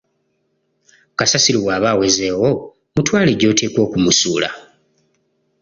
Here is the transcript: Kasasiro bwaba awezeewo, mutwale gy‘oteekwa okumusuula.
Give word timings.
Kasasiro 1.17 1.57
bwaba 1.63 1.87
awezeewo, 1.93 2.49
mutwale 2.93 3.31
gy‘oteekwa 3.39 3.79
okumusuula. 3.87 4.49